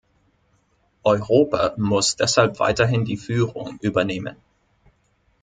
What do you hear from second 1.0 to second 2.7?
Europa muss deshalb